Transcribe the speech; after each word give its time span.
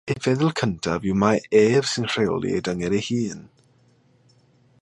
Ei 0.09 0.21
feddwl 0.25 0.53
cyntaf 0.59 1.01
yw 1.09 1.17
mai 1.23 1.37
ef 1.59 1.91
sy'n 1.91 2.09
rheoli 2.13 2.55
ei 2.55 2.65
dynged 2.69 2.97
ei 2.99 3.05
hun. 3.07 3.45